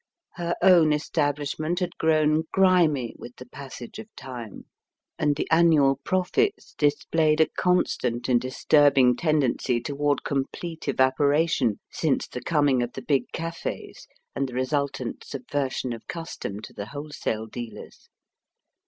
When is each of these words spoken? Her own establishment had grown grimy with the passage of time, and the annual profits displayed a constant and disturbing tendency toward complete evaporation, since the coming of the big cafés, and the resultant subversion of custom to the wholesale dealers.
Her 0.33 0.55
own 0.63 0.93
establishment 0.93 1.77
had 1.77 1.95
grown 1.99 2.45
grimy 2.51 3.13
with 3.19 3.35
the 3.35 3.45
passage 3.45 3.99
of 3.99 4.07
time, 4.15 4.65
and 5.19 5.35
the 5.35 5.47
annual 5.51 5.97
profits 5.97 6.73
displayed 6.75 7.39
a 7.39 7.45
constant 7.49 8.27
and 8.27 8.41
disturbing 8.41 9.15
tendency 9.15 9.79
toward 9.79 10.23
complete 10.23 10.87
evaporation, 10.87 11.79
since 11.91 12.27
the 12.27 12.41
coming 12.41 12.81
of 12.81 12.93
the 12.93 13.03
big 13.03 13.25
cafés, 13.31 14.07
and 14.35 14.49
the 14.49 14.55
resultant 14.55 15.23
subversion 15.23 15.93
of 15.93 16.07
custom 16.07 16.61
to 16.61 16.73
the 16.73 16.87
wholesale 16.87 17.45
dealers. 17.45 18.09